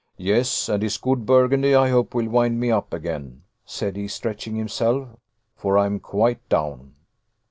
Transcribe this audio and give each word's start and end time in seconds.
"Yes; 0.17 0.67
and 0.67 0.81
his 0.81 0.97
good 0.97 1.27
burgundy, 1.27 1.75
I 1.75 1.89
hope, 1.89 2.15
will 2.15 2.27
wind 2.27 2.59
me 2.59 2.71
up 2.71 2.91
again," 2.91 3.43
said 3.63 3.95
he, 3.95 4.07
stretching 4.07 4.55
himself, 4.55 5.09
"for 5.55 5.77
I 5.77 5.85
am 5.85 5.99
quite 5.99 6.49
down." 6.49 6.95